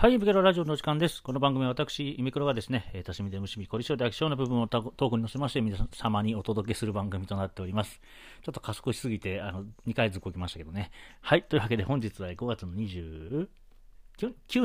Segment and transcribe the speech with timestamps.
[0.00, 1.22] はい、イミクロラジオの時間です。
[1.22, 8.00] この番組は私、イミクロがですねえ、多趣味で無趣味、凝り性で飽き性の部分をトークに載せまして、皆様にお届けする番組となっております。
[8.42, 10.90] ちょっと加速しすぎて、あの、2回ずっこきましたけどね。
[11.20, 13.46] はい、というわけで本日は5月の29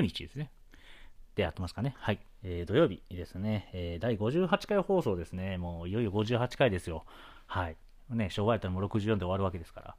[0.01, 0.51] 日ですね。
[1.35, 1.95] でやってますかね。
[1.97, 2.19] はい。
[2.41, 5.57] えー、土曜日ですね、えー、第58回放送ですね。
[5.57, 7.03] もういよいよ58回ですよ。
[7.45, 7.75] はい。
[8.09, 9.95] ね、昭和やったらもう64で終わるわけですから。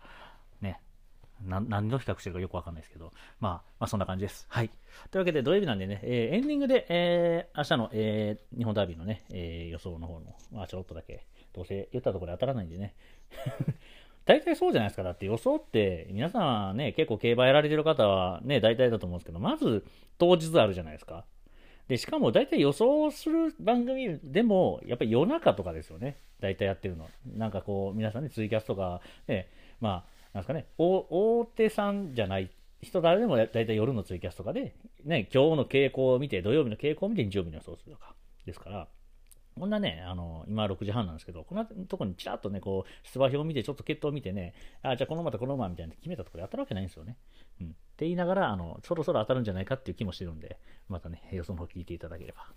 [0.62, 0.80] ね。
[1.44, 4.46] 何の比較してるかよくわかんないですけど、まあ、まあ、そんな感じです。
[4.48, 4.70] はい。
[5.10, 12.94] というわけで、土曜日なんでね、えー、エンディングで、えー、明日の、えー、日本ダービーのね、えー、予想の方の、まあ、ちょろっとだけ、どうせ言ったところで当たらないんでね。
[14.24, 15.04] 大体そうじゃないですか。
[15.04, 19.84] だって予想って、皆さんね、結構競馬やられてる方はね、大体だと思うんですけど、まず
[20.18, 21.24] 当日あるじゃないですか。
[21.88, 26.16] で、しかも大体予想する番組でも、やっぱり夜中とかですよね。
[26.40, 27.08] 大体やってるの。
[27.36, 29.48] なんかこう、皆さんね、ツイキャスとか、ね、
[29.80, 32.50] まあ、なんですかね、大手さんじゃない
[32.82, 38.14] 人誰でも大体夜のツイキャスとかで、ね、今日の傾向を見て、土曜日の傾向を見て日曜日の予想するとか。
[38.44, 38.86] ですから、
[39.58, 47.16] こんなね、あの、今6時半なんですけど、こんなとこにちらっとね、こう、出馬表を見て、ちょっと血統を見てね、あ、じゃあこの馬とこの馬みたいな決めたところで当たるわけないんですよね。
[47.62, 47.68] うん。
[47.68, 50.58] って言いながら、あの、そろそろ当たるんじゃないかっていう気もしてるんで、
[50.90, 52.52] またね、予想の方聞いていただければ、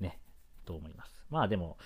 [0.00, 0.18] ね、
[0.66, 1.24] と思います。
[1.30, 1.78] まあでも、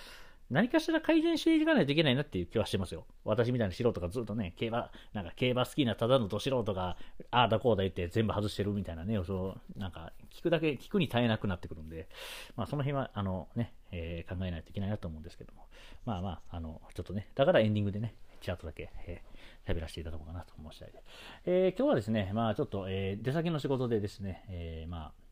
[0.49, 3.05] 何かしら改善していかないといけないなっていう気はしてますよ。
[3.25, 6.97] 私みたいな素人がずっとね、競馬、なんか競馬好きなただのど素人が、
[7.31, 12.07] ああだこうだ言って全部外してるみたいなね、そう、なんか、聞くだけ、聞くに耐えなくなってくるんで、
[12.55, 15.67] まあその辺は、あのね、えー、考えないといけないなと思うんですけども、
[16.05, 21.03] まあまあ、あの、ちょっとね、だからエンディングでね、ちらっとだけ、えー、喋らせていただこうかなと思う次第で。
[21.45, 25.26] えー、今日はですね、まあちょっと、えー、出先の仕事でですね、えー、まあ、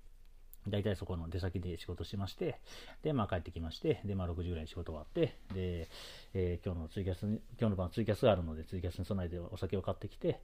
[0.68, 2.60] 大体そこの出先で仕事しまして、
[3.04, 5.88] で、まあ帰ってきまして、で、まあ6時ぐらいに仕事終わって、で、
[6.34, 10.40] えー、今日のツイキャスに、今日の晩ツイキャスがあるので、ツイキャスに備えてお酒を買ってきて、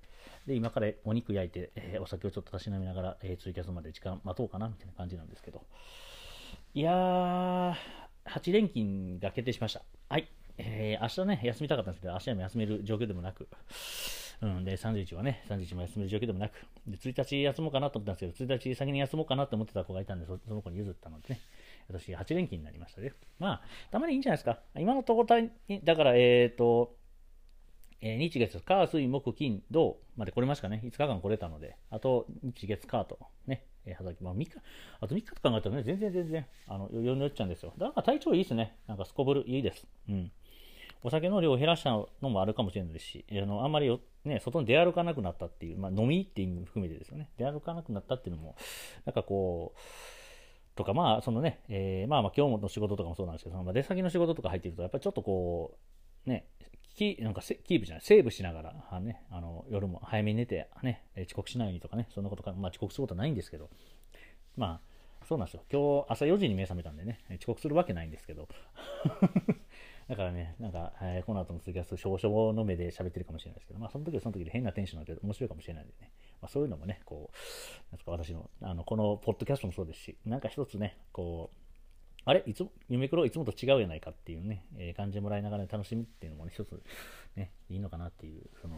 [0.45, 5.63] で、今からお肉焼いて、えー、お酒をちょっとたしなみながら、えー、ツイキャスまで時間待とうかな、みたいな感じなんですけど。
[6.73, 7.75] いやー、
[8.25, 9.81] 8連勤が決定しました。
[10.09, 10.27] はい。
[10.57, 13.47] えー、明日ね、休みたかったんですけど、明日も休める状況でもなく、
[14.41, 16.53] うん、で、31はね、31も休める状況でもなく、
[16.87, 21.39] で、1日休もうかなと思ったんですけど、1日先に休もうかなと思ってた子がいたんで、その子に譲ったのでね、
[21.87, 23.13] 私8連勤になりましたね。
[23.37, 24.59] まあ、たまにいいんじゃないですか。
[24.75, 25.49] 今のところ、
[25.83, 26.95] だから、えっ、ー、と、
[28.01, 30.81] えー、日月、火、水、木、金、土まで来れましたね。
[30.83, 34.53] 5日間来れたので、あと日月、火とね、えー、はざき、まあ3日、
[34.99, 37.73] あと3日と考えたらね、全然全然、あの、余裕のよっちゃうんですよ。
[37.77, 38.75] だから体調いいですね。
[38.87, 39.87] なんかすこぶるいいです。
[40.09, 40.31] うん。
[41.03, 48.55] お酒の量を減らしたのもあるかもしれないですし、あのあんまり、ね、外に出歩かなくなったっていう、まあ、飲みっていう意味も含めてですよね、出歩かなくなったっていうのも、
[49.05, 49.79] なんかこう、
[50.75, 55.77] とか、まあ、そのね、えー、まあまあ、今日の仕事とかもそうなんですけど、まあ、出先の仕事とか入ってると、やっぱりちょっとこ
[56.25, 56.45] う、ね、
[56.95, 63.69] キなんかキープじゃない、セーブしながら、あね、あの夜も早めに寝て、ね、遅刻しないようにとかね、そんなことか、まあ、遅刻することはないんですけど、
[64.55, 64.81] ま
[65.21, 65.63] あ、そうなんですよ。
[65.71, 68.47] 今日朝4時に目覚めたんでね、遅刻するわけないんですけど、
[70.11, 76.11] だからね、なんか、えー、この後の次は少々の目で喋ってるかもしれないですけど、まあ、その時はその時で変なテンションになって面白いかもしれないんでね、
[76.41, 81.57] まあ、そういうのもね、こう、なんか私の、あの、このポッドキャストもそうですし、なんか一つね、こう、
[82.25, 82.43] あれ？
[82.45, 86.77] いつも、夢黒いつもと違うやないかっていうね、えー、感じもらいながら、楽しみっていうのもね、一つ、
[87.37, 88.75] ね、いいのかなっていう、その、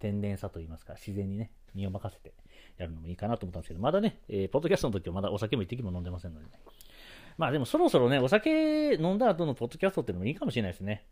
[0.00, 2.34] 天然さといいますか、自然にね、身を任せて
[2.76, 6.52] やるのもいいかなと思ったんですけど、まだね、えー、ポッドキャストの時はまだお酒も一滴も飲んでませんのでね、
[7.38, 11.06] まあでもそろそろね、お酒飲んだ後のポッドキャストっていうのもいいかもしれないですね。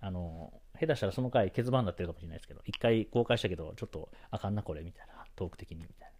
[0.00, 6.12] あの、下手したらその回欠番になってるかもしれないですけど、一回公開したけど、ちょっとあかんなこれみたいな、トーク的にみたいな。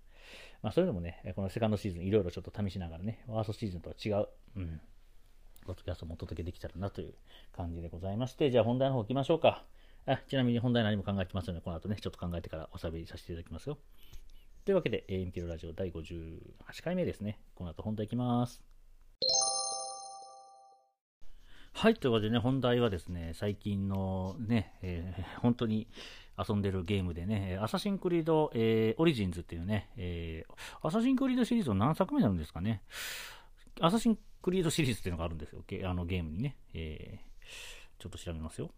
[0.63, 4.81] まあそういうのもね、このセカンドシーズンいろいろちょっと試しながらね、ワーストシーズンとは違う、うん、
[5.67, 7.15] ポッドキャストもお届けできたらなという
[7.57, 9.65] 感じでございまして、じゃあ本題の方行きましょうか。
[10.07, 13.79] あちなみに本題何も考えてますので、この後ね、ちょっと考えてからおしゃべりさせていただきますよ。
[14.65, 17.41] というわけで、インピロラジオ第58回目ですね。
[17.55, 18.72] この後本題いきます。
[21.83, 25.89] はい、というわけでね、本題はですね、最近のね、えー、本当に
[26.39, 32.83] 遊んでるゲームでね、アサシンクリード、えー、オリジンズっていうね、えー、アサシンクリードシリーズの何作目になるんですかね。
[33.81, 36.57] アサシンクリードシリーズっていうのがあるんですよ、あのゲームにね。
[36.73, 38.71] えー、ちょっと調べますよ。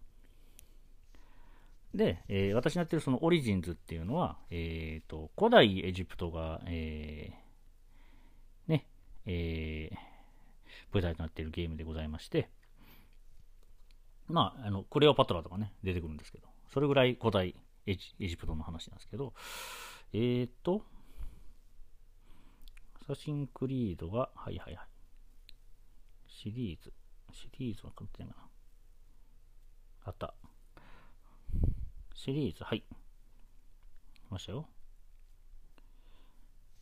[1.94, 8.86] で、えー、私のやってるそのオリジンズっていうのは、えーと、古代エジプトが、えー、ね、
[9.26, 9.96] えー、
[10.94, 12.48] 舞台となっているゲームでございまして、
[14.28, 17.54] まあ、あの、クレオパトラとかね、出てくるんですけど、それぐらい古代
[17.86, 19.34] エジエジプトの話なんですけど、
[20.12, 20.82] えーと、
[23.02, 24.86] アサシンクリードが、はいはいはい。
[26.26, 26.92] シリーズ。
[27.32, 28.48] シリーズは書いてないかな。
[30.06, 30.34] あった。
[32.14, 32.82] シリーズ、はい。
[34.30, 34.66] ましたよ。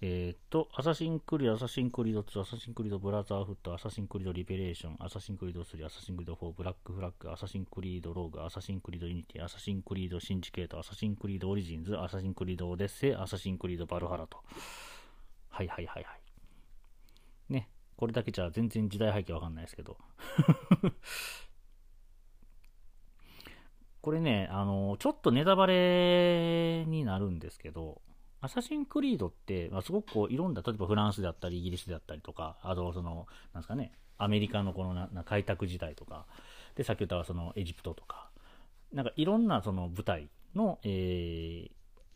[0.04, 14.38] えー、っと、アサシンクリード、アサシンクリード2、アサシンクリードブラザーフッド、アサシンクリードリベレーション、アサシンクリード3、アサシンクリード4、ブラックフラッグ、アサシンクリードローグ、アサシンクリードユニティ、アサシンクリードシンジケート、アサシンクリードオリジンズ、アサシンクリードオデッセイ、アサシンクリードバルハラと。
[15.50, 16.20] はいはいはいはい。
[17.52, 19.98] ね、これだけじゃ全然時代背景わかんないですけど。
[24.02, 28.02] これね、あの、ちょっとネタバレになるんですけど、
[28.42, 36.26] アサシンクリードって、まあ、すごくこういろんな、例えばフランスであったり、イギリスであったりとか、あとその、なんですかね、アメリカのこのな開拓時代とか、
[36.74, 38.30] で、さっき言ったそのエジプトとか、
[38.92, 41.70] なんかいろんなその舞台の、えー、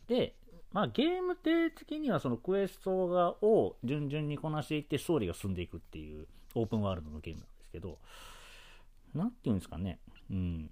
[0.09, 0.35] で、
[0.73, 7.99] まあゲーム的にはそのクエストがを順々にこなしていってストーリーが進んでいくっていうオープンワールドのゲームなんですけど、
[9.15, 9.99] なんていうんですかね、
[10.29, 10.69] うん。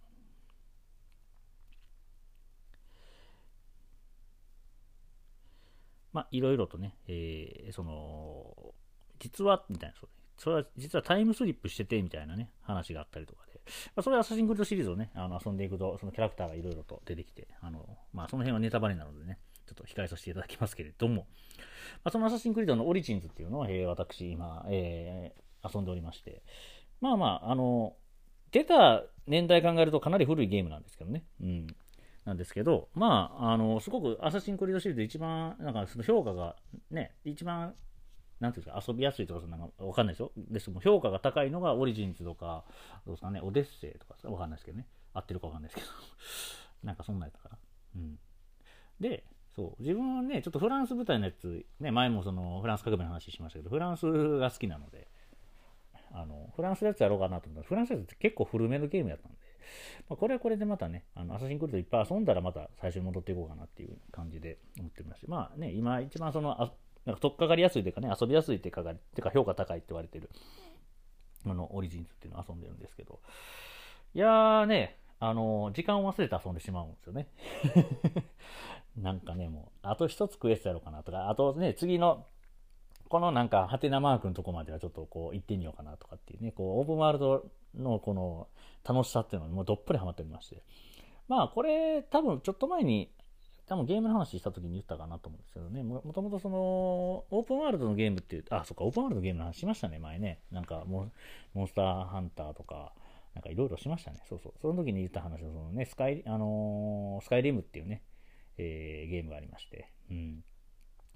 [6.15, 8.73] まあ、いろいろとね、えー、その、
[9.19, 9.95] 実は、みたいな、
[10.37, 13.59] それは実はタイムスリップしてて、みたいなね、話があったりとかで、
[13.95, 21.27] まあ、それはアサシンクリードシリーズをね、あの遊んでいくと、そのキャラクターがいろいろと出てきて、あの、まあ、その辺はネタバレなのでね、ちょっと控えさせていただきますけれども、
[22.05, 26.43] まあ、そのアサシンクリードのオリジンズっていうのは、えー、私、今、えー、遊んでおりまして、
[27.01, 27.97] まあまあ、あの、
[28.51, 31.25] 出た年代考えるとかなり古いゲームなんですけどね。
[31.41, 31.67] うん。
[32.25, 36.55] なんですけど、まあ、あの、すごくアサシンクリードシリーズ一番、なんかその評価が
[36.89, 37.75] ね、一番、
[38.39, 40.31] なんていうんですか、遊びやすいとか、なんかわかんないですよ。
[40.35, 42.65] ですも評価が高いのがオリジンズとか、
[43.05, 44.87] どうですかね、オデッセイとかわかんないですけどね。
[45.13, 45.87] 合ってるかわかんないですけど。
[46.83, 47.57] なんかそんなやったから。
[47.95, 48.19] うん。
[48.99, 49.23] で、
[49.55, 55.07] そう、自分はね、ちょっとフランス舞台のやつ、ね、前もそのフランス革命の話しましたけど、フランスが好きなので、
[56.11, 59.37] あの、フランスのやつやろうかなと思ったら、フランスのやつって結構古めのゲームやったんで、
[60.09, 66.73] まあ、これはこれでまたね、あのアサシンクリードいっぱい遊んだらまた最初に戻っていこうかなっていう感じで思ってますし、まあね、今一番その、あ
[67.05, 70.29] なんか取っかかりやすいというかね、遊びやすいってかか、てか評価高いって言われてる、
[71.45, 73.19] あの、オリジンズっていうのを遊んでるんですけど、
[74.13, 77.27] いやーね、あの、時間を忘れて遊んでしまうんですよね。
[78.97, 82.27] なんかね、もう、あと一つクエストやろうかなとか、あとね、次の、
[83.09, 88.47] このなんか、ハテナマークのとこまではちょっとこう行ってみようかなとかっていうね、こう、オープンワールドのこの
[88.83, 90.63] 楽しさっていうのにもうどっぷりハマっておりまして。
[91.27, 93.09] まあこれ多分ちょっと前に
[93.67, 100.39] 多分ゲームの話した時に言ったかなと思うんですけどね、もともとそのオープンワールドのゲームっていう、あ、そっか、オープンワールドのゲームの話しましたね、前ね。
[100.51, 101.11] なんかモン
[101.67, 102.93] スターハンターとか、
[103.33, 104.21] なんかいろいろしましたね。
[104.29, 104.53] そうそう。
[104.61, 108.03] その時に言った話のそのね、スカイ、あのー、スカイリムっていうね、
[108.57, 110.43] えー、ゲームがありまして、うん。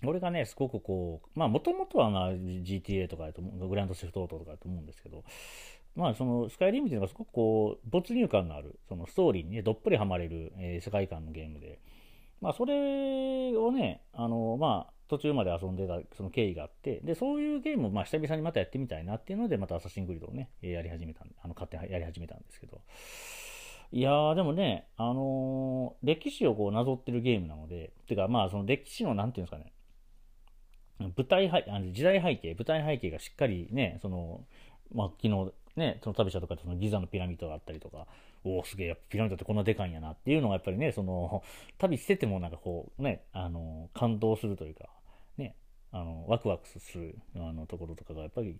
[0.05, 5.23] 俺がね、すごくこう、まあ、もともとはまあ GTA とかだと思う、グランドセフトオートとかだと思うんですけど、
[5.95, 11.79] まあ、そのスカイリムっていうのがすごくこう没入感のあるそのストーリーに、ね、どっぷりはまれる、えー、世界観のゲームで、
[12.41, 22.81] まあ、それをねあの、まあ、途中まで遊んでたその経緯があってでそういうゲームをまあ久々にまたやってみたいなっていうのでまたアサシンクリードをねやり始めたんであの勝手にやり始めたんですけど。
[23.91, 29.73] いやーでもね、あのー、歴史をこうなぞってるゲームなのでてかまあその歴史のなんていうんですかね
[30.99, 34.41] 舞台背あの時代背景舞台背景がしっかりねその
[34.93, 38.07] まあ、昨日ね、その旅したとかそのギザのピラミッドがあったりとか、
[38.43, 41.43] おお、すげえ、ピラミッドってこんなでかいんやなっていうのがやっぱりね、その、
[41.77, 44.89] 旅しててもなんかこう、ね、あの、感動するというか、
[45.37, 45.55] ね、
[45.91, 48.59] あの、ワクワクする、あの、ところとかがやっぱり、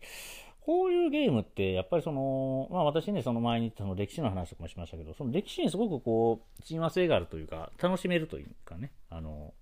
[0.61, 9.53] こういうゲームって、やっぱりその、まあ私ね、その前にその歴史の話とかもしましたけど、その歴史にすごくこう、親和性があるというか、楽しめるというかね、あの、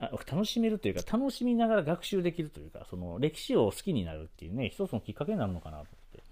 [0.00, 6.22] あ楽しめるというか、楽しみながら学習できるというか、その歴史を好きになるっていうね、一つのきっかけになるのかなと思って。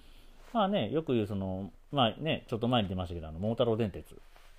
[0.52, 4.06] まあね、よく言うその、まあね、ちょっと前に出ましたけど、あの、桃太郎電鉄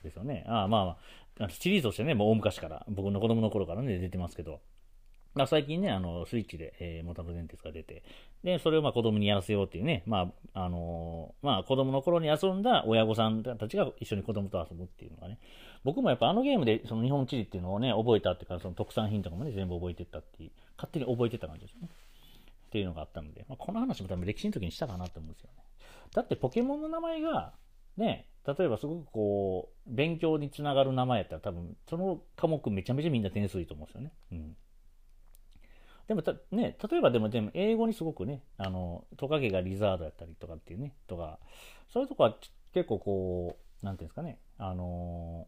[0.03, 0.43] ですよね。
[0.47, 0.97] あまあ
[1.39, 4.59] まあ、シリーズとしてね、もう大昔から、僕の子供の頃からね、出てますけど、
[5.37, 8.03] ま、最近ね、あの、スイッチで、えー、モタロ電鉄が出て、
[8.43, 15.39] で、それをまあ子供にやらせようっていうね、まあ、あのー、まあ子供の頃に遊んだ親御さんたちが一緒に子供と遊ぶっていうのがね、
[15.83, 21.89] 僕もやっぱあのゲームでその日本地理っていうのをね、覚えたっていうか、その特産品とかもね、全部覚えてったっていう、勝手に覚えてた感じですね。
[22.67, 25.63] っていうのがあったので、まあ、この話も多分歴史の時にしたかなと思うんですよね。
[26.13, 27.53] だってポケモンの名前が、
[27.95, 34.11] ね、例えばすごくこう、勉強につながる名前やったら多分、その科目めちゃめちゃみんな点数いいと思うんですよね。
[34.31, 34.57] うん。
[36.07, 41.39] でもた、ね、例えばでも、でも英語にすごくね、あの、トカゲがリザードやったりとかっていうね、とか、
[41.91, 42.37] そういうとこは
[42.73, 45.47] 結構こう、なんていうんですかね、あの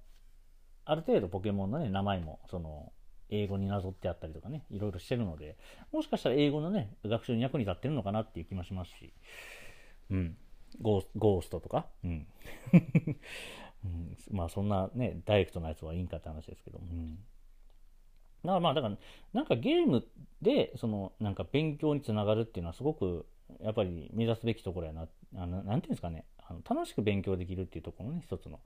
[0.85, 2.91] ある程度ポケモンのね、名前も、その、
[3.29, 5.55] 英語になぞってあったりとかね、いろいろしてるので、
[5.91, 9.13] もしかしたら英語のね、学習に役に立ってるのかなっていう気もしますし、
[10.09, 10.37] うん。
[10.81, 12.27] ゴーゴーストとか、うん。
[13.85, 17.19] うん、まあそんなね、ダイレクトなやつはいいんかって話ですけど、うん。
[18.43, 18.97] だからまあ、だから、
[19.33, 20.05] なんかゲーム
[20.41, 23.25] で、その、なんか勉強につながるっていうのはすごく、
[23.61, 28.59] やっぱり目指すべきところやな、あのなんていうんですかね、あの楽しく勉強できるっていうところのね、一つの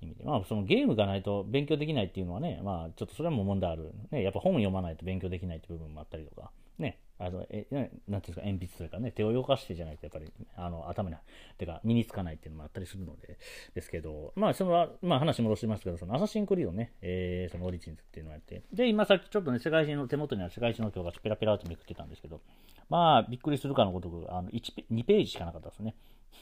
[0.00, 0.24] 意味で。
[0.24, 3.92] まあ、そのゲームがないと勉強できないっていうのはね、まあ、ちょっとそれはもう問題ある。
[4.10, 11.16] ね、やっぱ本読まないと勉強できないっていう部分もあったりとか、ね、あの、え、なんていうんですか、鉛筆というかね、手を動かしてじゃないと、やっぱり、あの、頭に、
[11.58, 13.38] てか、身につかないっていうのもあったりするので、
[13.74, 22.40] ですけど、まあ、その、まあ、話戻しますけど、その、アサシンクリードね、えー、そのオリジンズっていうのをやって、で、今さっきちょっとね、世界史の手元には世界史の教科書ペラペラとめくってたんですけど、
[22.88, 25.96] まあ、びっくりするかのごとく、あの、1ペ、2ページしかなかったですね。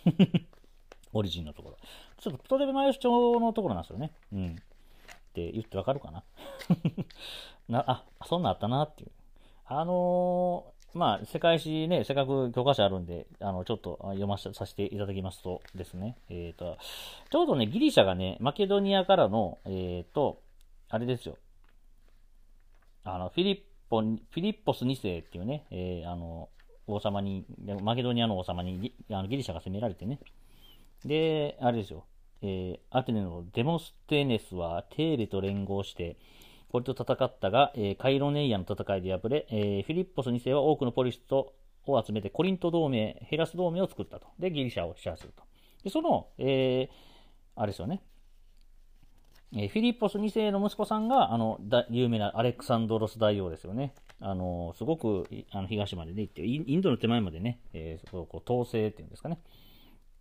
[1.15, 1.79] オリジンのところ。
[2.19, 3.09] ちょっとプトレベマヨシ朝
[3.41, 4.13] のところなんですよね。
[4.33, 4.51] うん。
[4.51, 4.55] っ
[5.33, 6.25] て言ってわかるかな
[7.69, 9.11] なあ、そんなんあったなっていう。
[9.69, 16.79] あのー、まあ、世界史ね、せっかく教科書あるんで、あの、ちょっと読まさせていただきますとですね、えっ、ー、と、
[17.31, 20.41] ちょうどね、ギリシャがね、マケドニアからの、えっ、ー、と、
[20.89, 21.37] あれですよ、
[23.05, 23.59] あの、フィリッ
[23.91, 26.49] ポ、フィリッポス2世っていうね、え、あの、
[26.87, 27.45] 王様に、
[27.83, 30.21] マケドニアの王様にあのギリシャが攻められてね、
[31.05, 32.07] で、あれですよ、
[32.43, 36.17] えー、アテネのデモステネスはテーベと連合して、
[36.71, 41.55] これと戦ったが、えー、カイロネイアの戦いで敗れ、えー、フィリッポス2世は多くのポリスト
[41.87, 44.29] を集めてコリント同盟、ヘラス同盟を作ったと。
[44.39, 45.45] で、ギリシャを支配すると。
[45.85, 46.89] で、その、えー、
[47.55, 48.03] あれですよね。
[49.55, 53.95] えフィリッポス2世の息子さんが、あの、だ有名なアレクサンドロス大王ですよね。
[54.21, 59.39] あの、すごく、あの、東までね、行って、インドの手前までね、えー、こう、統制っていうんですかね。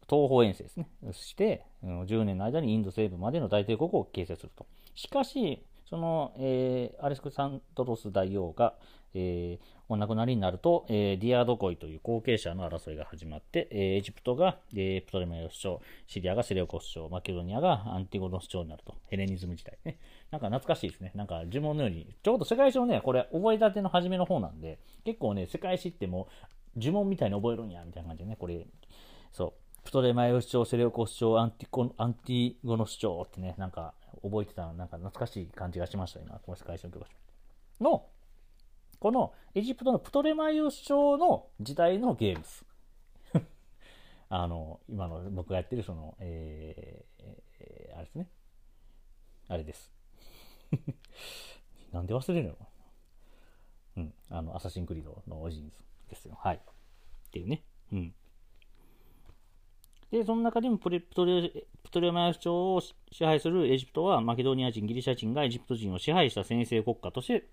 [0.07, 0.87] 東方遠征ですね。
[1.11, 4.67] して、10年の間にインド西部までの大帝国を形成すると。
[4.93, 8.75] しかし、その、えー、アレスクサンドロス大王が、
[9.13, 18.96] えー、お亡くなりになると、えー、ディアドコイという後継者の争いが始まって、えー、エジプトが、えー、プトレマイオス朝、シリアがセレオコス朝、マケドニアがアンティゴノス朝になると。
[19.08, 20.00] ヘレニズム時代ね。
[20.32, 21.12] なんか懐かしいですね。
[21.15, 26.27] なんか呪文のように、ちょうど世界史のね、これ覚えたての初めの方なんで、結構ね、世界史っても
[26.75, 28.65] 呪文みたいに覚えるんや、みたいな感じでね、これ、
[29.32, 29.54] そう。
[29.86, 33.94] プトレマイオス朝、セレオコス朝、アンティコアンティゴノス朝ってね、なんか
[34.29, 37.84] 覚えてた、なんか懐かしい感じがしました、今、この世界史の教科書。
[37.84, 38.08] の、
[39.00, 42.65] このエジプトのプトレマイオス朝の時代のゲームです。
[44.29, 47.24] あの、今の僕がやってるその、えー、
[47.60, 48.29] えー、あれですね。
[49.48, 49.91] あれです。
[51.91, 52.67] なんで忘れるの？
[53.98, 54.13] うん。
[54.29, 55.75] あの、アサシンクリードのオジンズ
[56.10, 56.36] ですよ。
[56.36, 56.55] はい。
[56.58, 56.60] っ
[57.32, 57.63] ていうね。
[57.91, 58.15] うん。
[60.15, 61.51] で、その中でもプレプトレ
[61.84, 62.95] プトレマイス朝を支
[63.25, 67.50] 配するエジプトは、マケドニア人、ギリシャ人がエジプト人を支配した先制国家として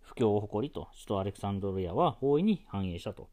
[0.00, 3.28] 不況を誇りと、首都アレクサンドリアは大いに繁栄したと。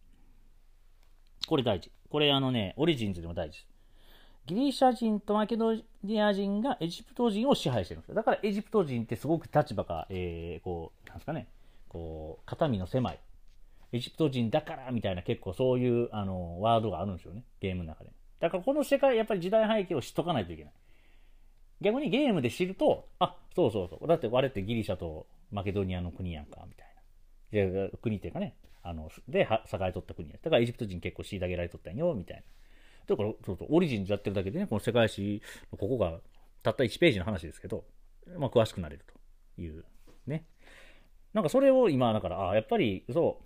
[1.47, 1.91] これ大事。
[2.11, 3.67] これあのね、オリジンズでも大事です。
[4.45, 8.15] ギリシャ人とマケドニア人がエジプト人を支配してるんですよ。
[8.15, 11.47] だからエジプト人ってすごく立場が、えー、こう、なんですかね、
[11.89, 13.19] こう、肩身の狭い。
[13.91, 17.43] エジプト人だからみたいな結構そういうあのワードがあるんですよね。
[17.59, 18.11] ゲームの中で。
[18.41, 20.73] だからこの世界、やっぱり時代背景を知っとかないといけない。
[21.79, 24.07] 逆にゲームで知ると、あ、そうそうそう。
[24.07, 27.89] だって我ってギリシャとマケドニアの国やんか、みたいな。
[28.01, 30.37] 国っていうかね、あの、で、栄えとった国や。
[30.41, 32.43] だからエジプト人結構虐げられとったんよ、みたいな。
[33.07, 36.19] だから、そうそう、オリジンズやってるだけでね、この世界史、ここが
[36.63, 37.83] たった1ページの話ですけど、
[38.37, 39.05] まあ、詳しくなれる
[39.55, 39.85] という、
[40.25, 40.45] ね。
[41.33, 43.41] なんかそれを今、だから、あやっぱり、そ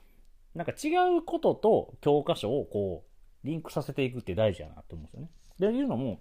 [0.55, 3.14] う、なんか違うことと教科書をこう、
[3.45, 5.29] リンクさせていくって大事やなと思うんですよね。
[5.59, 6.19] で、いうのも、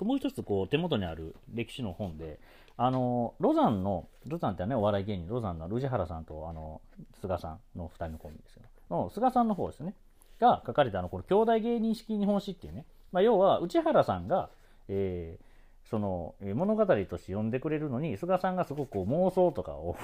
[0.00, 2.38] もう一つこう手元にある歴史の本で、
[2.76, 6.80] あの、ロザンの、ロザンってね、お笑い芸人、ロザンの宇治原さんと、あの、
[7.20, 9.94] 菅さんの二人のコンビですけど、の菅さんの方ですね、
[10.38, 14.50] が書かれたあの、この兄弟芸人式日本史っていうね、まあ、要は、宇治原さんが、
[14.88, 19.96] えー、その、物語として読んでくれるのに、菅さんがすごくこう妄想とかを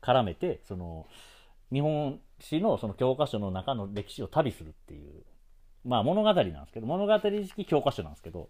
[0.00, 1.06] 絡めて、その、
[1.72, 5.22] 日本史のその教科書の中の歴史を旅するっていう、
[5.84, 8.48] まあ物語なんですけど、物語式教科書なんですけど、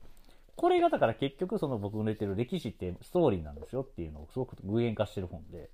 [0.57, 5.71] これがだから結局その僕の言ってる歴史ってストーリーなんですよっていうのをすごく具現化してる本で、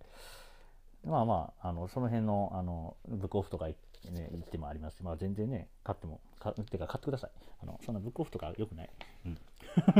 [1.04, 7.30] まあまあ、あの、その辺の、あの、ブックオフとか行って,、ね、行ってもありますし、まあ全然ね、買っても、かてか買ってください。
[7.62, 8.90] あの、そんなブックオフとか良くない。
[9.24, 9.38] うん。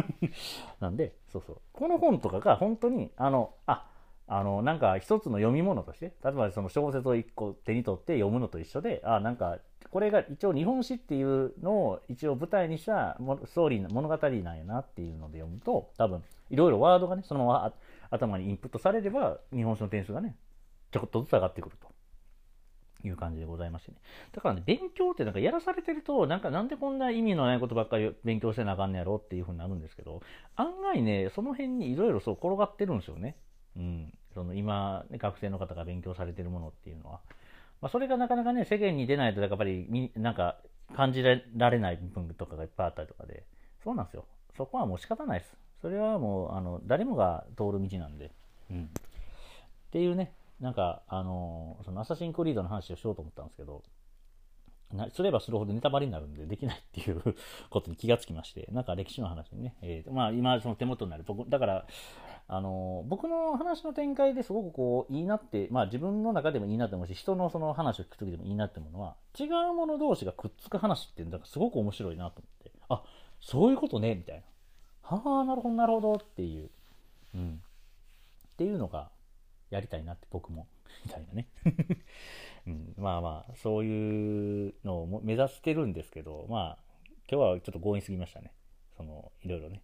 [0.81, 1.57] なんで、そうそう。
[1.73, 3.89] この本とかが本当に、あの、あ、
[4.27, 9.59] あの、なんか一つの読み物として、例えばその小説を一個手に取って読むのと一緒で、あ、なんか、
[9.91, 17.73] これが一応日本史っていうのを一応舞台にしたストーリー、物語なんやなっていうので読むと、多分、いろいろワードがね、そのまま
[18.11, 20.37] 頭にインプットされれば、日本史の点数がね、
[20.91, 21.87] ちょこっとずつ上がってくると。
[23.05, 23.99] いう感じでございましてね。
[24.33, 30.23] だからね、勉強ってなんかやらされてると、なんかなんでこんな意味のないことばっかり勉強せなあかんねやろっていうふうになるんですけど、
[30.57, 33.37] 案外ね、その辺にいろいろそう転がってるんですよね。
[33.77, 34.19] うん。
[34.35, 37.21] その今、ね、学生の方が勉強されてるものっていうのは。
[37.81, 40.59] まあ、それがなかなかね、世間に出ないと、やっぱり、なんか、
[40.95, 43.45] 感じられない部分とかがいっぱいあったりとかで、
[43.83, 44.25] そうなんですよ。
[44.57, 45.53] そこはもう仕方ないです。
[45.83, 48.31] それはもう、あの、誰もが通る道なんで。
[48.71, 48.85] うん。
[48.85, 48.89] っ
[49.91, 53.83] ていうね、なんか、あの、そのアサシンクリードの話をしようと思ったんですけど、
[55.13, 57.21] すればするほどネタバレになるんでできないっていう
[57.71, 61.87] ことに気がつきまして、なんか歴史の話にね、えー、まあ今その手元になる、僕、だから、
[62.49, 73.03] あの僕の話の展開ですごくこういいなって、まあ自分の中でもいいなって思うし、人のその話を聞くときでもいいなって思うのは、違うもの同士がくっつく話っていうのがすごく面白いなと思って、あ、
[73.41, 74.43] そういうことね、みたいな。
[75.19, 76.71] はあ、なるほど、なるほどっていう、
[77.35, 77.61] うん。
[78.49, 79.11] っていうのが
[79.71, 80.69] やりたいなって僕も、
[81.05, 81.49] みたいなね。
[82.67, 86.79] うん、まあまあ、そういうのを目指してるんですけど、まあ、
[87.31, 88.53] 今日はちょっと強引すぎましたね。
[88.97, 89.83] その、いろいろね。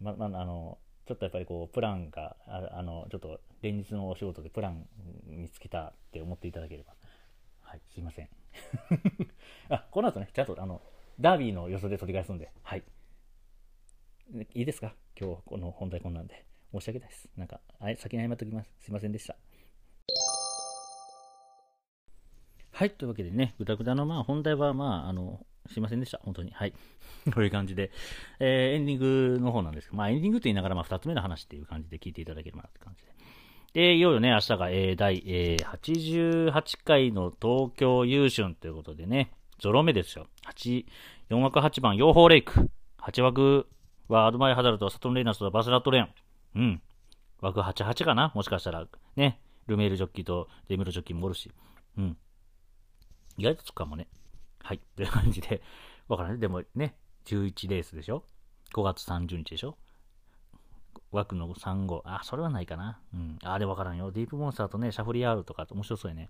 [0.00, 4.86] ま、ま、あの、ちょっとやっぱりこう、プランが、あの、ちょっと連日のお仕事でプラン
[5.26, 6.94] 見つけたって思っていただければ。
[7.62, 8.28] はい、すいません。
[9.68, 10.80] あ、この後ね、ちゃんとあの、
[11.18, 12.84] ダービーの予想で取り返すんで、はい。
[14.54, 14.94] いいですか？
[15.20, 16.44] 今日この本題こんなんで。
[16.72, 17.28] 申し訳ないです。
[17.36, 17.60] なんか、
[17.98, 18.72] 先に謝っておきます。
[18.78, 19.36] すいませんでした。
[22.72, 26.50] はい、というわけでね、ぐだぐだのまあ本題はまあ、あの、すいませんでした、本当に。
[26.50, 26.72] はい。
[27.32, 27.90] こういう感じで、
[28.38, 33.10] えー、エンディングの方なんですけど、まあエンディングと言いながら、まあ2つ目の話っていう感じで聞いていただければなって感じで。
[33.72, 40.26] で、いよいよね、明日が、えー、第、えー、88回の東京優春ということでね、ゾロ目ですよ。
[40.46, 40.86] 8、
[41.30, 42.70] 4枠8番、養蜂レイク。
[42.98, 43.68] 8枠
[44.08, 46.08] はアドマイハザルとサトンレイナスとバスラットレン。
[46.56, 46.82] うん。
[47.40, 48.32] 枠88かな？
[48.34, 48.86] もしかしたら、
[49.16, 49.40] ね。
[49.66, 51.50] ルメールジョッキーとデミルジョッキーもおるし。
[51.96, 52.16] うん。
[53.38, 54.08] 意外とつくかもね。
[54.62, 54.80] はい。
[54.96, 55.62] という感じで、
[56.08, 56.38] わからない。
[56.38, 58.24] でもね、11レースでしょ
[58.74, 59.76] ?5 月30日でしょ？
[61.12, 62.02] 枠の3号。
[62.04, 63.00] あ、それはないかな。
[63.12, 63.38] うん。
[63.42, 64.12] あ、でわからんよ。
[64.12, 66.28] ディープモンスターとね、シャフリヤールとかって面白そうやね。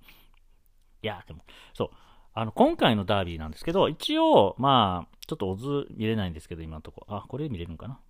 [1.02, 1.90] いや、でも、そう。
[2.32, 7.04] あの、今回のダービーなんですけど、一応、まあ、ちょっとオズ見れないんですけど、今のとこ。
[7.08, 8.00] あ、これ見れるんかな？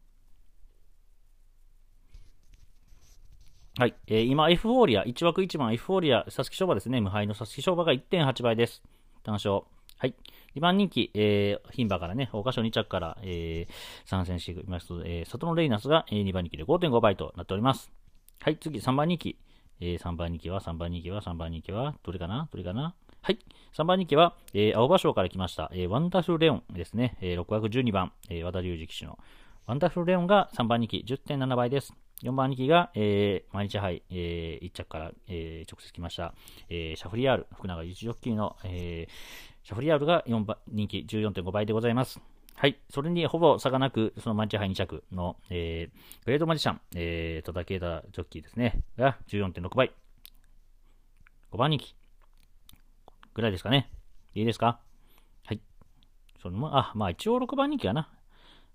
[3.79, 3.95] はい。
[4.07, 7.01] えー、今、エフフォーリア、1枠1番エフフォーリア、サスキ相場ですね。
[7.01, 8.83] 無敗のサスキ相場が1.8倍です。
[9.23, 9.63] 単勝。
[10.01, 10.15] はい。
[10.57, 17.93] 2番人気、えー、牝馬からね、桜花賞2着から、えー、参戦していますと、えー、里のレイナスが、えー、2番人気で5.5倍となっております。
[18.41, 18.57] はい。
[18.57, 19.39] 次、3番人気。
[19.79, 22.49] えー、3番人気は、3番人気は、3番人気は、どれかな？
[22.51, 22.95] どれかな？
[23.21, 23.39] はい。
[23.77, 27.19] 3番人気は、えー、青葉賞から来ました、えー、ワンダフルレオンですね。
[27.21, 29.19] えー、6枠12番、えー、和田竜二騎手の
[29.67, 31.93] ワンダフルレオンが3番人気、10.7倍です。
[32.23, 36.35] 4番人気が、えー、毎日杯、えー、1着から、えー、直接来ました、
[36.69, 42.21] えー、シャフリヤール、福永祐一ジョッキーの、えー、シャフリヤールが4番人気14.5倍でございます。
[42.55, 42.79] はい。
[42.91, 49.93] それにほぼ差がなく、その毎日杯2着の、えー、グレートマジシャン、えー、戸崎圭太ジョッキーですね、が14.6倍。
[51.53, 51.95] 5番人気。
[53.33, 53.91] ぐらいですかね。
[54.35, 54.79] いいですか？
[55.47, 55.61] はい。
[56.43, 58.11] それも、あ、まあ一応6番人気かな。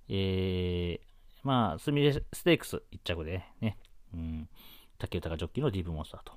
[0.09, 0.99] えー、
[1.45, 3.77] まあ、スミレステークス1着でね、
[4.13, 4.49] うん、
[4.97, 6.33] 竹豊ジョッキーのディープモンスターと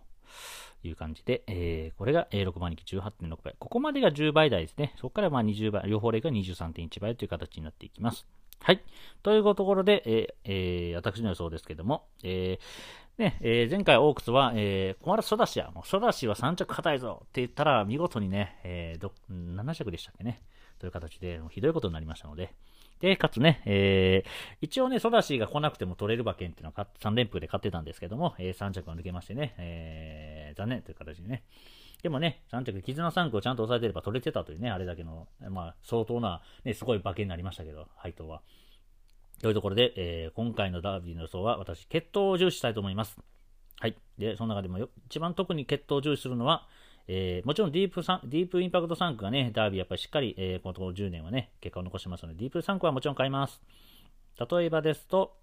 [0.86, 3.54] いう感じで、えー、これが6番人気18.6倍。
[3.58, 4.92] ここまでが10倍台ですね。
[4.96, 8.26] そこからまあ20倍、両方例が23.1倍という形になっていきます。
[8.60, 8.82] はい。
[9.22, 20.42] というところで、えーえー、私の予想ですけども、えーねえー、前回オークスは、えー、困らソダシや、もうソダシは3着硬いぞって言ったら、見事にね、えー、ど7着でしたっけね、
[20.78, 22.54] という形で、ひどいことになりましたので、
[23.00, 24.28] で、かつね、えー、
[24.60, 31.44] 一応ね、ソダシーが来なくても取れる馬券っていうのは3連封で買ってたんですけども、えー、3着が抜けましてね、えー、残念という形でね。
[32.02, 38.42] でもね、3着、絆3区をちゃんと押さえてれば取れてたというね、あれだけの、まあ、相当な、ね、すごい馬券になりましたけど、配当は。
[39.42, 43.18] というところで、えー、今回のダービーの予想は私、決闘を重視したいと思います。
[43.80, 43.96] はい。
[44.16, 46.68] で、その中でも一番特に決闘を重視するのは、
[47.08, 53.62] えー、もちろんディープディープインパクト3区がね、ダービーやっぱりしっかり、えー、この10年はね、結果を残してますので、ディープ3区はもちろん買います。
[54.38, 55.36] 例えばですと、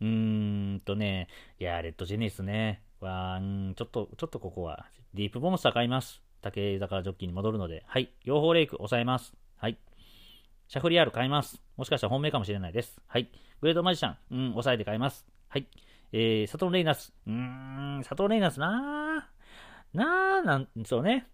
[0.00, 6.22] うーんとね、いや、レッドジェネスね、は、んちょっと、ちょっとここは、ディープボンスター買います。
[6.42, 8.12] 竹坂ジョッキーに戻るので、はい。
[8.24, 9.34] 両方レイク抑えます。
[9.56, 9.78] はい。
[10.68, 11.62] シャフリヤール買います。
[11.76, 13.00] もしかしたら本命かもしれないです。
[13.06, 13.30] はい。
[13.60, 15.26] グレードマジシャン、うん、抑えて買います。
[15.48, 15.66] はい。
[16.12, 17.12] えー、サトンレイナス。
[17.26, 19.27] うーん、サトンレイナスなー。
[19.92, 21.26] なーなんそうね。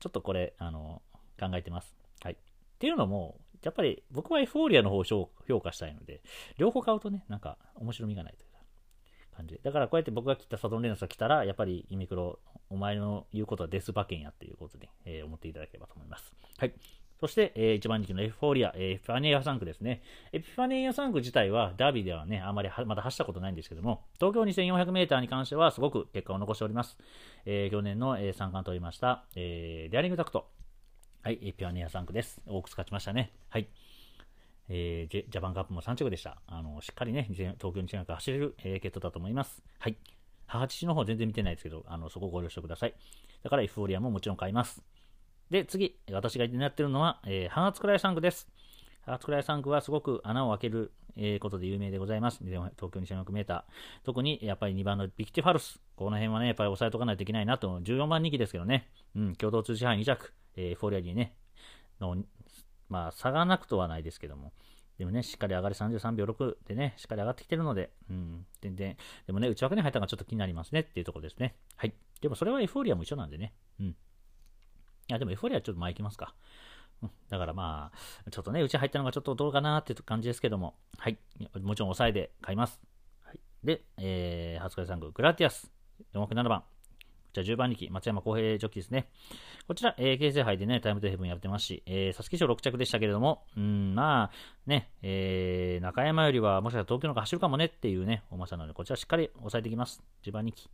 [0.00, 1.02] ちょっとこれ、あの、
[1.38, 1.94] 考えてます。
[2.22, 2.34] はい。
[2.34, 2.36] っ
[2.78, 6.22] ていうのも、やっぱり僕はエフフォーリアの方を評価したいので、
[6.58, 9.60] 両方買うとね、なんか面白みがないという感じで。
[9.62, 16.32] だからこうやって僕が切ったサドンレナスが来たら、やっぱりイミクロ、お前の言うことはデス馬券やっていうことで、えー、思っていただければと思います。
[16.58, 16.74] はい。
[17.22, 20.02] そして、えー、一番人気のエフフォーリア、え、エピファネイア産駒ですね。
[20.32, 26.98] エピファネイア産駒自体はダービーではね、あまりまだ走ったことないんですけども、東京 2400m に関してはすごく結果を残しております。
[27.44, 30.48] えー、去年の、えー、3冠取りました、えー、デアリングタクト。
[31.22, 32.40] はい、エピファネイア産駒です。
[32.48, 33.30] オークス勝ちましたね。
[33.50, 33.68] はい。
[34.68, 36.38] えー、ジャパンカップも3着でした。
[36.48, 39.62] あの、しっかりね、東京200走れる、えー、血統だと思います。
[39.78, 39.96] はい。
[40.48, 42.94] 母父の方全然見てないですけど、あの、そこをご了承ください。
[43.44, 44.82] だからエフフォーリアももちろん買います。
[45.52, 48.48] で、次、私が狙ってるのは、えー、ハーツクライ産駒です。
[49.02, 52.38] ハーツクライ産駒はすごく穴を開ける、え、ことで有名でございます。
[52.42, 53.62] 東京 2600m。
[54.02, 55.78] 特にやっぱり2番のビクティファルス。
[55.94, 57.80] この辺はね、やっぱり押さえとかないといけないなと。
[57.80, 58.88] 14番人気ですけどね。
[59.14, 60.32] うん、共同通信杯2着。
[60.56, 61.36] えー、フォーリアにね、
[62.00, 62.16] の、
[62.88, 64.54] まあ、差がなくとはないですけども。
[64.96, 68.96] でもね、しっかり上がり33秒6でね、しっかり上がってきてるので、うん、全然。
[69.26, 71.56] でもね、内枠に入ったのがちょっと気になりますねっていうところですね。
[71.76, 71.92] はい。
[72.22, 73.52] でもそれはエフフォーリアも一緒なんでね。
[73.78, 73.96] うん。
[75.08, 76.34] や、でもエフフォリアちょっと前行きますか。
[77.02, 77.90] うん、だからま
[78.26, 81.18] あ、ちょっとね、うち入ったのがちょっとどうかなっていう感じですけども、はい。
[81.60, 82.80] もちろん抑えで買います。
[83.24, 85.70] はい、で、えー、初回3区、グラティアス、
[86.14, 86.60] 4枠7番。
[86.60, 86.66] こ
[87.42, 89.08] ちら10番力、松山公平ジョッキーですね。
[89.66, 94.30] こちら、えー、京成杯でね、タイムトゥヘブンやってますし、えー、サスケ賞6着でしたけれども、うん、まあ、
[94.66, 100.02] ね、えー、中山よりはもしかしたら東京の方が走るかもねっていうね、重さなので、こちらしっかり抑えていきます。
[100.24, 100.68] 10番人気。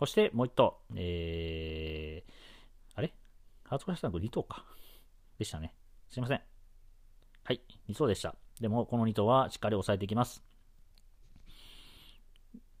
[0.00, 2.35] そして、もう一頭、えー、あ
[3.68, 4.64] ハーツクラスタンク2頭か。
[5.38, 5.74] でしたね。
[6.08, 6.40] すいません。
[7.44, 8.34] はい、2頭でした。
[8.60, 10.42] でも、この2頭はしっかり抑えていきます。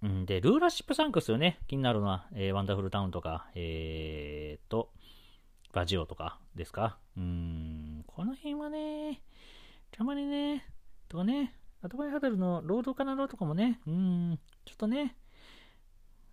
[0.06, 1.58] んで、ルーラーシップサンクスよね。
[1.66, 4.92] 気になるのは、えー、ワンダフルタウンとか、えーと、
[5.72, 6.98] バジオとかですか？
[7.16, 9.22] うん、この辺はね、
[9.90, 10.66] たまにね、
[11.08, 15.16] とかね、アドバイハドルのロードカナロとかもね、うん、ちょっとね、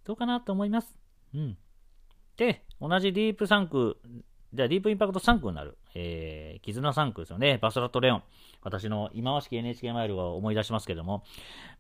[0.05, 0.95] どうかなと思います。
[1.33, 1.57] うん。
[2.37, 3.97] で、同じディープサンク
[4.53, 7.57] じゃあ、ディープインパクト3区になる、えー、絆3区ですよね。
[7.59, 8.23] バスラットレオン。
[8.61, 11.23] 私の今和式 NHK マイルを思い出しますけども。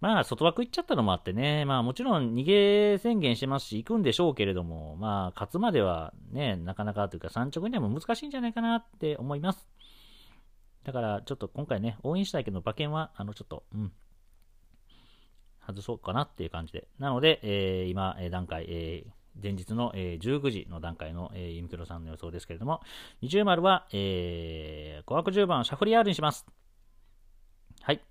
[0.01, 1.65] まあ、外枠行っちゃったのもあってね。
[1.65, 9.69] まあ、もちろん逃げ宣言してますし、行くんでしょうけれども、まあ、勝つまではね、なかなかというか、3直にはも難しいんじゃないかなって思います。
[10.83, 13.91] だから、ちょっと今回ね、応援したいけど、馬券は、あの、ちょっと、うん、
[15.67, 16.87] 外そうかなっていう感じで。
[16.97, 22.81] なので、えー、今、段階、えー前日の、えー、19時の段階の、えー、ユミクロさんの予想ですけれども、
[23.21, 26.45] 二重丸は、えー、5 10番シャフリヤールにします。
[27.81, 28.01] はい。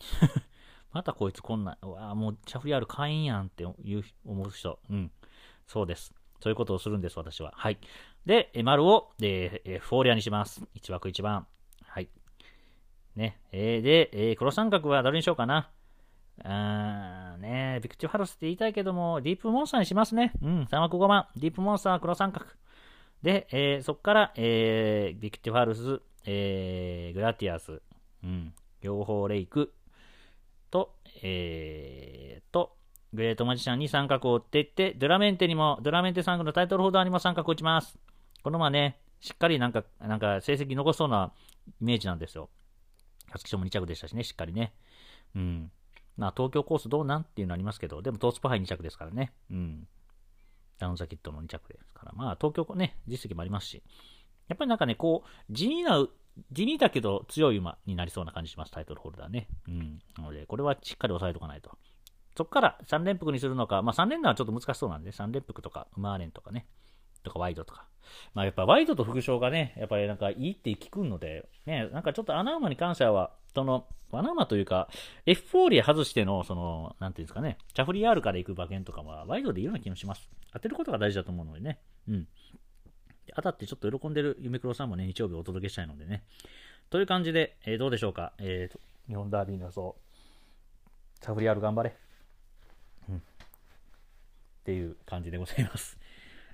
[0.92, 3.66] またこいつこんな、うわもうシャフリヤール会員やんってい
[3.96, 4.80] う思う人。
[4.88, 5.10] うん。
[5.66, 6.14] そうです。
[6.40, 7.52] そういうことをするんです、私は。
[7.54, 7.78] はい。
[8.26, 10.62] で、丸を、えー、フォーリアにします。
[10.74, 11.46] 1枠1番。
[11.84, 12.08] はい。
[13.14, 13.40] ね。
[13.52, 15.70] えー、で、えー、黒三角は誰にしようかな。
[16.44, 20.32] あーねビクティファルスって言いたいけども、ディープモンスターにしますね。
[20.42, 21.26] うん、3枠5番。
[21.36, 22.46] ディープモンスター黒三角。
[23.22, 27.82] で、えー、そこから、えー、ビクティファルス、えー、グラティアス、
[28.24, 29.72] うん、ヨーホーレイク
[30.70, 32.76] と、えー、と、
[33.12, 37.98] グレートマジシャンに三角を打っていって、ドゥラメンテにも、ドゥラメンテ産駒のタイトルホルダーにも三角を打ちます。
[38.42, 41.32] このままね、しっかりなんか、なんか成績残そうな
[41.80, 42.48] イメージなんですよ。
[43.32, 44.72] 初期賞も2着でしたしね、しっかりね。
[45.34, 45.70] うん。
[46.16, 49.32] ま、東京コースどうなんっていうのありますけど、でもトースパハイ2着ですからね。
[49.50, 49.88] うん。
[50.78, 52.12] ダウンザキットの2着ですから。
[52.12, 53.82] まあ、東京ね、実績もありますし。
[54.48, 56.06] やっぱりなんかね、こう、地味な、
[56.52, 59.48] 地味だけど強い馬になりそうな感じします、タイトルホルダーね。
[59.68, 59.98] うん。
[60.16, 61.76] なので、これはしっかり押さえておかないと。
[62.36, 66.66] そこから3連複にするのか、まあ3連弾はちょっと難しそうなんで、3連複とか、馬連とかね、
[67.22, 67.86] とかワイドとか。
[68.34, 74.88] まあやっぱワイドと副賞がね、やっぱりなんかいいって聞くので、ね、なんかちょっと穴馬に関しては、その、バナナというか、
[75.26, 80.28] エフフォーリア外しての、その、なんていうんですかね、チャフリヤールから行く馬券とかは、ワイドでいいような気もします。
[80.52, 81.78] 当てることが大事だと思うのでね。
[82.08, 82.28] うん。
[83.34, 86.24] 当たってちょっと喜んでる夢黒さんもね、日曜日お届けしたいのでね。
[86.90, 88.32] という感じで、えー、どうでしょうか。
[88.38, 89.96] えーと、日本ダービーの予想。
[91.20, 91.94] チャフリヤール頑張れ。
[93.08, 93.16] うん。
[93.16, 93.20] っ
[94.64, 95.98] ていう感じでございます。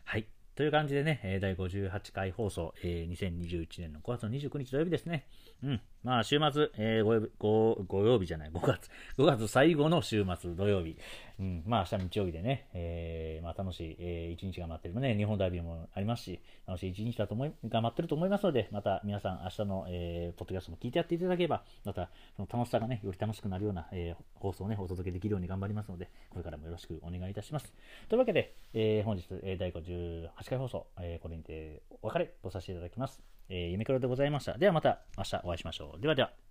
[0.05, 0.27] はい。
[0.55, 5.27] という感じでね、第58回放送、えー、2021年の5月29日土曜日ですね。
[5.63, 5.81] うん。
[6.07, 8.89] まあ、週末、えー、ごごご曜日じゃない、5月、
[9.19, 10.97] 5月最後の週末土曜日。
[11.41, 11.65] うん。
[11.67, 27.75] まあ、明日日曜日でね、えー、まあ、楽しい、えー、一日が待ってるもね、日本ダービーもありますし、楽しい一日だと思い、が待ってると思いますので、また皆さん、明日の、えー、ポッドキャストも聞いてやっていただければ、また、その楽しさがね、より楽しくなるような、えー、放送をね、お届けできるように頑張りますので、これからもよろしくお願いいたします。
[28.09, 33.36] というわけで、えー、本日、えー、第58回放送、えー、これにてお別れとさせていただきます。
[33.49, 34.59] えー、夢黒でございました。
[34.59, 36.01] ではまた明日お会いしましょう。
[36.01, 36.46] ではでは。